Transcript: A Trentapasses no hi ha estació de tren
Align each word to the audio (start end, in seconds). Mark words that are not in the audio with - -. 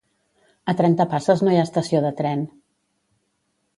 A 0.73 0.75
Trentapasses 0.79 1.43
no 1.47 1.53
hi 1.55 1.59
ha 1.59 1.67
estació 1.67 2.03
de 2.07 2.13
tren 2.23 2.45